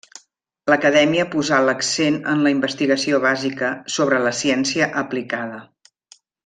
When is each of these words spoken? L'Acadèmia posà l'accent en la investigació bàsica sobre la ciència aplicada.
L'Acadèmia 0.71 1.25
posà 1.35 1.59
l'accent 1.67 2.17
en 2.33 2.41
la 2.47 2.55
investigació 2.55 3.21
bàsica 3.29 3.73
sobre 3.99 4.25
la 4.29 4.35
ciència 4.43 4.93
aplicada. 5.07 5.65